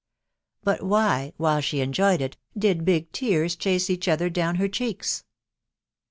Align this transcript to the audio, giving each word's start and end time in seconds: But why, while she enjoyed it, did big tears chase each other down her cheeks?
But 0.63 0.81
why, 0.81 1.31
while 1.37 1.61
she 1.61 1.79
enjoyed 1.79 2.21
it, 2.21 2.35
did 2.57 2.83
big 2.85 3.11
tears 3.11 3.55
chase 3.55 3.87
each 3.87 4.07
other 4.07 4.31
down 4.31 4.55
her 4.55 4.67
cheeks? 4.67 5.25